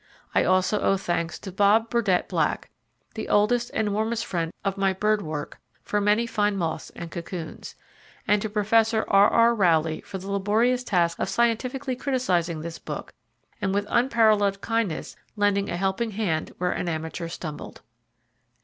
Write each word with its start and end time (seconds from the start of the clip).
I 0.33 0.43
also 0.45 0.79
owe 0.81 0.97
thanks 0.97 1.37
to 1.37 1.51
Bob 1.51 1.91
Burdette 1.91 2.27
Black, 2.27 2.71
the 3.13 3.29
oldest 3.29 3.69
and 3.71 3.93
warmest 3.93 4.25
friend 4.25 4.51
of 4.65 4.75
my 4.75 4.93
bird 4.93 5.21
work, 5.21 5.59
for 5.83 6.01
many 6.01 6.25
fine 6.25 6.57
moths 6.57 6.89
and 6.95 7.11
cocoons, 7.11 7.75
and 8.27 8.41
to 8.41 8.49
Professor 8.49 9.05
R. 9.07 9.29
R. 9.29 9.53
Rowley 9.53 10.01
for 10.01 10.17
the 10.17 10.31
laborious 10.31 10.83
task 10.83 11.19
of 11.19 11.29
scientifically 11.29 11.95
criticizing 11.95 12.61
this 12.61 12.79
book 12.79 13.13
and 13.61 13.75
with 13.75 13.85
unparalleled 13.91 14.59
kindness 14.59 15.15
lending 15.35 15.69
a 15.69 15.77
helping 15.77 16.09
hand 16.09 16.51
where 16.57 16.71
an 16.71 16.89
amateur 16.89 17.27
stumbled. 17.27 17.83